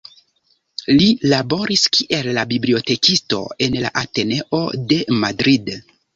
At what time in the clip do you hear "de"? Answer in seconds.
4.95-5.01